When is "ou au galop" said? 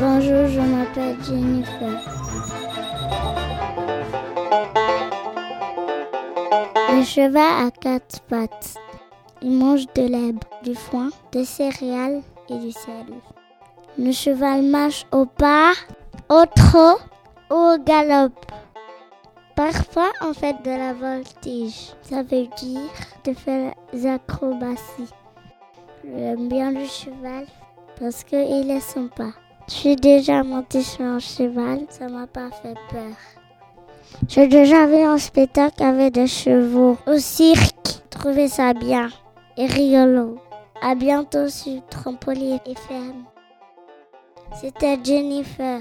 17.50-18.32